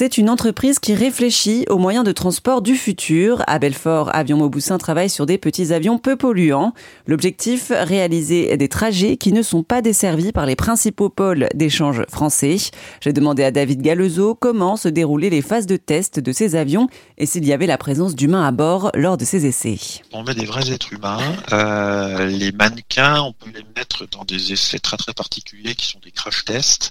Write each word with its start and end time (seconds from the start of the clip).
C'est 0.00 0.16
une 0.16 0.30
entreprise 0.30 0.78
qui 0.78 0.94
réfléchit 0.94 1.66
aux 1.68 1.76
moyens 1.76 2.06
de 2.06 2.12
transport 2.12 2.62
du 2.62 2.74
futur. 2.74 3.42
À 3.46 3.58
Belfort, 3.58 4.08
Avion 4.16 4.38
Mauboussin 4.38 4.78
travaille 4.78 5.10
sur 5.10 5.26
des 5.26 5.36
petits 5.36 5.74
avions 5.74 5.98
peu 5.98 6.16
polluants. 6.16 6.72
L'objectif, 7.06 7.70
réaliser 7.70 8.56
des 8.56 8.68
trajets 8.70 9.18
qui 9.18 9.30
ne 9.30 9.42
sont 9.42 9.62
pas 9.62 9.82
desservis 9.82 10.32
par 10.32 10.46
les 10.46 10.56
principaux 10.56 11.10
pôles 11.10 11.48
d'échange 11.54 12.02
français. 12.08 12.56
J'ai 13.02 13.12
demandé 13.12 13.44
à 13.44 13.50
David 13.50 13.82
Galezo 13.82 14.34
comment 14.34 14.78
se 14.78 14.88
déroulaient 14.88 15.28
les 15.28 15.42
phases 15.42 15.66
de 15.66 15.76
test 15.76 16.18
de 16.18 16.32
ces 16.32 16.56
avions 16.56 16.88
et 17.18 17.26
s'il 17.26 17.44
y 17.44 17.52
avait 17.52 17.66
la 17.66 17.76
présence 17.76 18.14
d'humains 18.14 18.46
à 18.46 18.52
bord 18.52 18.90
lors 18.94 19.18
de 19.18 19.26
ces 19.26 19.44
essais. 19.44 19.76
On 20.14 20.22
met 20.22 20.34
des 20.34 20.46
vrais 20.46 20.72
êtres 20.72 20.94
humains. 20.94 21.20
Euh, 21.52 22.24
les 22.24 22.52
mannequins, 22.52 23.20
on 23.20 23.34
peut 23.34 23.50
les 23.54 23.66
mettre 23.76 24.08
dans 24.08 24.24
des 24.24 24.54
essais 24.54 24.78
très 24.78 24.96
très 24.96 25.12
particuliers 25.12 25.74
qui 25.74 25.84
sont 25.84 26.00
des 26.02 26.10
crash 26.10 26.46
tests. 26.46 26.90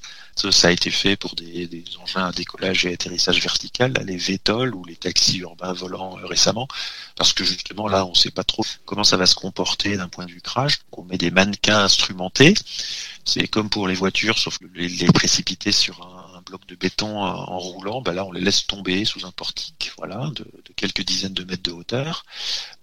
Ça, 0.52 0.70
a 0.70 0.72
été 0.72 0.90
fait 0.90 1.18
pour 1.18 1.36
des, 1.36 1.84
engins 2.02 2.28
à 2.28 2.32
décollage 2.32 2.86
et 2.86 2.94
atterrissage 2.94 3.42
vertical, 3.42 3.92
les 4.06 4.16
VTOL 4.16 4.74
ou 4.74 4.86
les 4.86 4.96
taxis 4.96 5.40
urbains 5.40 5.74
volants 5.74 6.18
euh, 6.18 6.26
récemment, 6.26 6.68
parce 7.18 7.34
que 7.34 7.44
justement 7.44 7.90
là, 7.90 8.06
on 8.06 8.12
ne 8.12 8.16
sait 8.16 8.32
pas 8.32 8.46
trop 8.46 8.64
comment 8.86 9.04
ça 9.04 9.18
va 9.18 9.26
se 9.26 9.36
comporter 9.36 9.98
d'un 9.98 10.08
point 10.08 10.26
de 10.26 10.32
vue 10.32 10.42
crash. 10.42 10.80
on 10.94 11.04
met 11.04 11.18
des 11.18 11.30
mannequins 11.30 11.80
instrumentés. 11.80 12.54
C'est 13.26 13.50
comme 13.50 13.70
pour 13.70 13.88
les 13.90 13.96
voitures, 13.96 14.38
sauf 14.38 14.60
que 14.60 14.66
les, 14.74 14.88
les 14.88 15.08
précipiter 15.08 15.74
sur 15.74 16.02
un, 16.02 16.42
bloc 16.42 16.66
de 16.68 16.76
béton 16.76 17.22
en 17.22 17.60
roulant, 17.60 18.02
ben 18.02 18.14
là 18.14 18.26
on 18.26 18.32
les 18.32 18.40
laisse 18.40 18.66
tomber 18.66 19.04
sous 19.04 19.26
un 19.26 19.32
portique, 19.32 19.92
voilà, 19.98 20.32
de 20.34 20.46
quelques 20.78 21.04
dizaines 21.04 21.34
de 21.34 21.44
mètres 21.44 21.64
de 21.64 21.72
hauteur. 21.72 22.26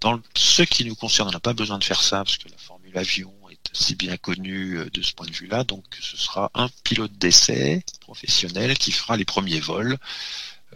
Dans 0.02 0.20
ce 0.36 0.62
qui 0.62 0.84
nous 0.84 0.94
concerne, 0.94 1.30
on 1.30 1.32
n'a 1.32 1.40
pas 1.40 1.54
besoin 1.54 1.78
de 1.78 1.84
faire 1.84 2.02
ça 2.02 2.18
parce 2.18 2.36
que 2.36 2.50
la 2.50 2.58
formule 2.58 2.96
avion 2.96 3.32
si 3.72 3.94
bien 3.94 4.16
connu 4.16 4.78
euh, 4.78 4.90
de 4.92 5.02
ce 5.02 5.12
point 5.12 5.26
de 5.26 5.32
vue-là. 5.32 5.64
Donc 5.64 5.84
ce 6.00 6.16
sera 6.16 6.50
un 6.54 6.68
pilote 6.84 7.12
d'essai 7.18 7.84
professionnel 8.00 8.76
qui 8.78 8.92
fera 8.92 9.16
les 9.16 9.24
premiers 9.24 9.60
vols 9.60 9.96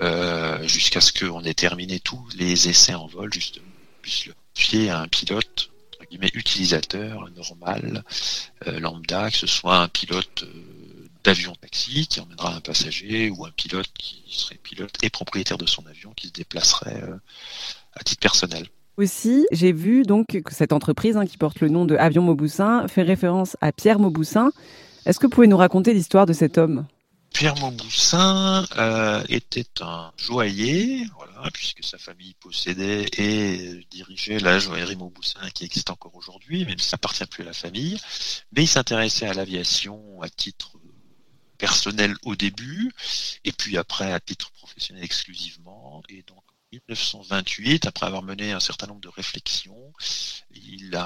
euh, 0.00 0.66
jusqu'à 0.66 1.00
ce 1.00 1.12
qu'on 1.12 1.44
ait 1.44 1.54
terminé 1.54 2.00
tous 2.00 2.26
les 2.36 2.68
essais 2.68 2.94
en 2.94 3.06
vol, 3.06 3.32
justement, 3.32 3.66
puisse 4.02 4.26
le 4.26 4.34
confier 4.54 4.90
à 4.90 5.00
un 5.00 5.08
pilote 5.08 5.70
entre 5.94 6.08
guillemets 6.08 6.30
utilisateur 6.34 7.28
normal, 7.36 8.04
euh, 8.66 8.80
lambda, 8.80 9.30
que 9.30 9.36
ce 9.36 9.46
soit 9.46 9.78
un 9.78 9.88
pilote 9.88 10.44
d'avion 11.22 11.54
taxi 11.54 12.06
qui 12.06 12.20
emmènera 12.20 12.54
un 12.54 12.60
passager 12.60 13.28
ou 13.28 13.44
un 13.44 13.50
pilote 13.50 13.90
qui 13.98 14.22
serait 14.30 14.56
pilote 14.56 14.96
et 15.02 15.10
propriétaire 15.10 15.58
de 15.58 15.66
son 15.66 15.84
avion 15.86 16.12
qui 16.14 16.28
se 16.28 16.32
déplacerait 16.32 17.02
à 17.92 18.02
titre 18.02 18.20
personnel. 18.20 18.66
Aussi, 19.00 19.46
j'ai 19.50 19.72
vu 19.72 20.02
donc 20.02 20.26
que 20.26 20.54
cette 20.54 20.74
entreprise 20.74 21.16
hein, 21.16 21.24
qui 21.24 21.38
porte 21.38 21.60
le 21.60 21.70
nom 21.70 21.86
de 21.86 21.96
Avion 21.96 22.20
Mauboussin 22.20 22.86
fait 22.86 23.00
référence 23.00 23.56
à 23.62 23.72
Pierre 23.72 23.98
Mauboussin. 23.98 24.52
Est-ce 25.06 25.18
que 25.18 25.24
vous 25.24 25.30
pouvez 25.30 25.46
nous 25.46 25.56
raconter 25.56 25.94
l'histoire 25.94 26.26
de 26.26 26.34
cet 26.34 26.58
homme? 26.58 26.86
Pierre 27.32 27.56
Mauboussin 27.60 28.66
euh, 28.76 29.22
était 29.30 29.64
un 29.80 30.12
joaillier, 30.18 31.06
puisque 31.54 31.82
sa 31.82 31.96
famille 31.96 32.34
possédait 32.40 33.06
et 33.16 33.86
dirigeait 33.90 34.38
la 34.38 34.58
joaillerie 34.58 34.96
Mauboussin 34.96 35.48
qui 35.54 35.64
existe 35.64 35.88
encore 35.88 36.14
aujourd'hui, 36.14 36.66
même 36.66 36.78
si 36.78 36.90
ça 36.90 36.96
appartient 36.96 37.24
plus 37.24 37.40
à 37.40 37.46
la 37.46 37.54
famille. 37.54 37.98
Mais 38.52 38.64
il 38.64 38.68
s'intéressait 38.68 39.26
à 39.26 39.32
l'aviation 39.32 40.20
à 40.20 40.28
titre 40.28 40.72
personnel 41.56 42.16
au 42.26 42.36
début, 42.36 42.92
et 43.46 43.52
puis 43.52 43.78
après 43.78 44.12
à 44.12 44.20
titre 44.20 44.50
professionnel 44.52 45.02
exclusivement. 45.02 46.02
1928, 46.72 47.86
après 47.86 48.06
avoir 48.06 48.22
mené 48.22 48.52
un 48.52 48.60
certain 48.60 48.86
nombre 48.86 49.00
de 49.00 49.08
réflexions, 49.08 49.92
il 50.52 50.96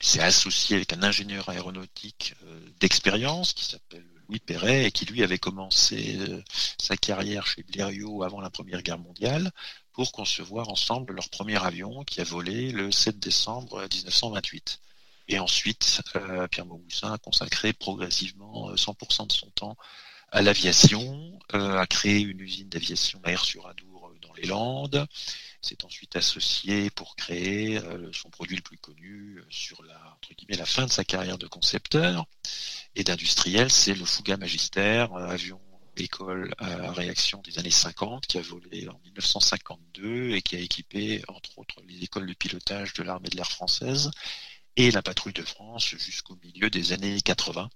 s'est 0.00 0.20
associé 0.20 0.76
avec 0.76 0.92
un 0.92 1.02
ingénieur 1.02 1.48
aéronautique 1.48 2.34
euh, 2.44 2.60
d'expérience 2.80 3.52
qui 3.52 3.64
s'appelle 3.64 4.06
Louis 4.28 4.38
Perret 4.38 4.86
et 4.86 4.92
qui 4.92 5.04
lui 5.04 5.22
avait 5.22 5.38
commencé 5.38 6.16
euh, 6.20 6.42
sa 6.80 6.96
carrière 6.96 7.46
chez 7.46 7.62
Blériot 7.64 8.22
avant 8.22 8.40
la 8.40 8.50
Première 8.50 8.82
Guerre 8.82 8.98
mondiale 8.98 9.50
pour 9.92 10.12
concevoir 10.12 10.68
ensemble 10.68 11.14
leur 11.14 11.28
premier 11.28 11.62
avion 11.62 12.04
qui 12.04 12.20
a 12.20 12.24
volé 12.24 12.70
le 12.72 12.90
7 12.92 13.18
décembre 13.18 13.86
1928. 13.92 14.80
Et 15.30 15.38
ensuite, 15.38 16.00
euh, 16.16 16.46
Pierre 16.48 16.66
Mauboussin 16.66 17.12
a 17.12 17.18
consacré 17.18 17.72
progressivement 17.72 18.72
100% 18.74 19.26
de 19.26 19.32
son 19.32 19.50
temps 19.50 19.76
à 20.30 20.42
l'aviation, 20.42 21.38
a 21.52 21.86
créé 21.86 22.20
une 22.20 22.40
usine 22.40 22.68
d'aviation 22.68 23.20
air 23.24 23.44
sur 23.44 23.66
Adour 23.66 23.87
les. 24.46 25.06
C'est 25.60 25.84
ensuite 25.84 26.14
associé 26.14 26.88
pour 26.90 27.16
créer 27.16 27.78
euh, 27.78 28.10
son 28.12 28.30
produit 28.30 28.56
le 28.56 28.62
plus 28.62 28.78
connu 28.78 29.38
euh, 29.38 29.46
sur 29.50 29.82
la, 29.82 30.14
entre 30.14 30.32
guillemets, 30.34 30.56
la 30.56 30.66
fin 30.66 30.86
de 30.86 30.90
sa 30.90 31.04
carrière 31.04 31.36
de 31.36 31.48
concepteur 31.48 32.26
et 32.94 33.02
d'industriel, 33.02 33.70
c'est 33.70 33.94
le 33.94 34.04
Fouga 34.04 34.36
Magister, 34.36 35.06
euh, 35.12 35.28
avion 35.28 35.60
école 35.96 36.54
à 36.58 36.92
réaction 36.92 37.42
des 37.42 37.58
années 37.58 37.72
50 37.72 38.24
qui 38.28 38.38
a 38.38 38.40
volé 38.40 38.88
en 38.88 39.00
1952 39.04 40.30
et 40.30 40.42
qui 40.42 40.54
a 40.54 40.60
équipé 40.60 41.24
entre 41.26 41.58
autres 41.58 41.82
les 41.88 42.04
écoles 42.04 42.28
de 42.28 42.34
pilotage 42.34 42.92
de 42.92 43.02
l'armée 43.02 43.28
de 43.28 43.36
l'air 43.36 43.50
française 43.50 44.12
et 44.76 44.92
la 44.92 45.02
patrouille 45.02 45.32
de 45.32 45.42
France 45.42 45.88
jusqu'au 45.98 46.36
milieu 46.36 46.70
des 46.70 46.92
années 46.92 47.20
80. 47.20 47.68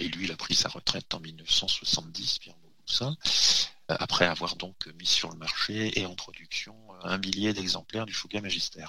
et 0.00 0.08
lui, 0.08 0.24
il 0.24 0.32
a 0.32 0.36
pris 0.36 0.56
sa 0.56 0.68
retraite 0.68 1.14
en 1.14 1.20
1970, 1.20 2.40
Pierre 2.40 2.56
Mauboussin 2.60 3.16
après 3.98 4.26
avoir 4.26 4.56
donc 4.56 4.74
mis 4.98 5.06
sur 5.06 5.30
le 5.30 5.36
marché 5.36 5.98
et 5.98 6.06
en 6.06 6.14
production 6.14 6.74
un 7.02 7.18
millier 7.18 7.52
d'exemplaires 7.52 8.06
du 8.06 8.14
Fouga 8.14 8.40
Magister. 8.40 8.84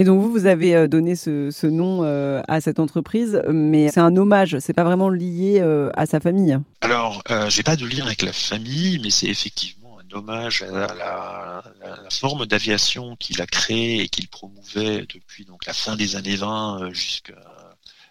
Et 0.00 0.04
donc 0.04 0.20
vous, 0.22 0.30
vous 0.30 0.46
avez 0.46 0.76
euh, 0.76 0.86
donné 0.86 1.16
ce, 1.16 1.66
nom 1.66 2.04
euh, 2.04 2.40
à 2.46 2.60
cette 2.60 2.78
entreprise, 2.78 3.42
mais 3.52 3.90
c'est 3.90 4.00
un 4.00 4.16
hommage, 4.16 4.56
c'est 4.60 4.72
pas 4.72 4.84
vraiment 4.84 5.08
lié 5.08 5.58
euh, 5.60 5.90
à 5.94 6.06
sa 6.06 6.20
famille. 6.20 6.56
Alors, 6.80 7.22
j'ai 7.48 7.64
pas 7.64 7.74
de 7.74 7.84
lien 7.84 8.06
avec 8.06 8.22
la 8.22 8.32
famille, 8.32 9.00
mais 9.02 9.10
c'est 9.10 9.26
effectivement 9.26 9.98
un 9.98 10.16
hommage 10.16 10.62
à 10.62 10.94
la, 10.94 11.62
la 11.80 12.10
forme 12.10 12.46
d'aviation 12.46 13.16
qu'il 13.16 13.42
a 13.42 13.46
créée 13.46 14.02
et 14.02 14.08
qu'il 14.08 14.28
promouvait 14.28 15.04
depuis 15.12 15.44
donc 15.44 15.66
la 15.66 15.72
fin 15.72 15.96
des 15.96 16.14
années 16.14 16.36
20 16.36 16.92
jusqu'à 16.92 17.34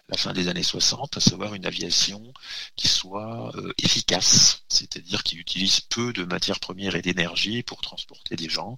la 0.08 0.16
fin 0.16 0.32
des 0.32 0.48
années 0.48 0.62
60, 0.62 1.16
à 1.16 1.20
savoir 1.20 1.54
une 1.54 1.66
aviation 1.66 2.32
qui 2.76 2.88
soit 2.88 3.54
euh, 3.56 3.72
efficace, 3.82 4.64
c'est-à-dire 4.68 5.22
qui 5.22 5.36
utilise 5.36 5.80
peu 5.80 6.12
de 6.12 6.24
matières 6.24 6.60
premières 6.60 6.96
et 6.96 7.02
d'énergie 7.02 7.62
pour 7.62 7.80
transporter 7.82 8.34
des 8.36 8.48
gens. 8.48 8.76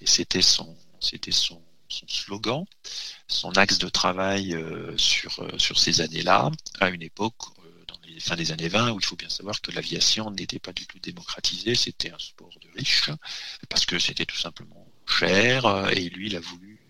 Et 0.00 0.06
c'était 0.06 0.42
son, 0.42 0.76
slogan, 1.88 2.64
son 3.28 3.52
axe 3.52 3.78
de 3.78 3.88
travail 3.88 4.54
euh, 4.54 4.96
sur, 4.96 5.38
euh, 5.40 5.58
sur 5.58 5.78
ces 5.78 6.00
années-là, 6.00 6.50
à 6.80 6.88
une 6.88 7.02
époque 7.02 7.54
dans 7.86 7.98
les 8.04 8.18
fins 8.18 8.36
des 8.36 8.50
années 8.50 8.68
20 8.68 8.90
où 8.90 8.98
il 8.98 9.04
faut 9.04 9.16
bien 9.16 9.28
savoir 9.28 9.60
que 9.60 9.70
l'aviation 9.70 10.30
n'était 10.32 10.58
pas 10.58 10.72
du 10.72 10.86
tout 10.86 10.98
démocratisée, 10.98 11.76
c'était 11.76 12.10
un 12.10 12.18
sport 12.18 12.50
de 12.60 12.68
riches, 12.76 13.10
parce 13.68 13.86
que 13.86 14.00
c'était 14.00 14.26
tout 14.26 14.38
simplement 14.38 14.88
cher, 15.06 15.88
et 15.92 16.08
lui, 16.08 16.26
il 16.28 16.36
a 16.36 16.40
voulu 16.40 16.80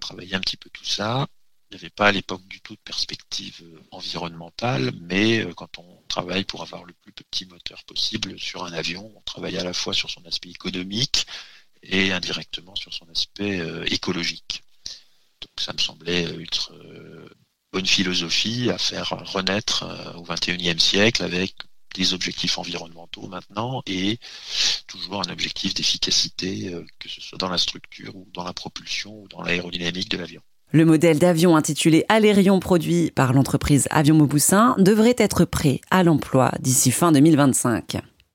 travailler 0.00 0.34
un 0.34 0.40
petit 0.40 0.56
peu 0.56 0.70
tout 0.70 0.84
ça 0.84 1.28
il 1.70 1.76
n'y 1.76 1.82
avait 1.82 1.90
pas 1.90 2.08
à 2.08 2.12
l'époque 2.12 2.46
du 2.48 2.60
tout 2.60 2.74
de 2.74 2.80
perspective 2.80 3.60
euh, 3.62 3.80
environnementale, 3.92 4.92
mais 5.02 5.38
euh, 5.44 5.54
quand 5.54 5.78
on 5.78 6.02
travaille 6.08 6.44
pour 6.44 6.62
avoir 6.62 6.84
le 6.84 6.92
plus 6.94 7.12
petit 7.12 7.46
moteur 7.46 7.84
possible 7.84 8.38
sur 8.40 8.64
un 8.64 8.72
avion, 8.72 9.12
on 9.16 9.20
travaille 9.20 9.56
à 9.56 9.62
la 9.62 9.72
fois 9.72 9.94
sur 9.94 10.10
son 10.10 10.24
aspect 10.26 10.50
économique 10.50 11.26
et 11.84 12.12
indirectement 12.12 12.74
sur 12.74 12.92
son 12.92 13.08
aspect 13.08 13.60
euh, 13.60 13.84
écologique. 13.86 14.64
Donc 15.40 15.52
ça 15.60 15.72
me 15.72 15.78
semblait 15.78 16.24
être 16.42 16.72
bonne 17.72 17.86
philosophie 17.86 18.68
à 18.68 18.76
faire 18.76 19.08
renaître 19.32 19.86
au 20.16 20.22
XXIe 20.22 20.78
siècle 20.78 21.22
avec 21.22 21.54
des 21.94 22.12
objectifs 22.12 22.58
environnementaux 22.58 23.26
maintenant 23.28 23.82
et 23.86 24.18
toujours 24.86 25.22
un 25.26 25.30
objectif 25.30 25.72
d'efficacité, 25.72 26.74
que 26.98 27.08
ce 27.08 27.22
soit 27.22 27.38
dans 27.38 27.48
la 27.48 27.56
structure 27.58 28.14
ou 28.16 28.28
dans 28.34 28.44
la 28.44 28.52
propulsion 28.52 29.22
ou 29.22 29.28
dans 29.28 29.40
l'aérodynamique 29.40 30.10
de 30.10 30.18
l'avion. 30.18 30.42
Le 30.72 30.84
modèle 30.84 31.18
d'avion 31.18 31.56
intitulé 31.56 32.04
Alérion 32.08 32.60
produit 32.60 33.10
par 33.10 33.32
l'entreprise 33.32 33.88
Avion 33.90 34.14
Mauboussin 34.14 34.76
devrait 34.78 35.16
être 35.18 35.44
prêt 35.44 35.80
à 35.90 36.04
l'emploi 36.04 36.52
d'ici 36.60 36.92
fin 36.92 37.10
2025. 37.10 38.00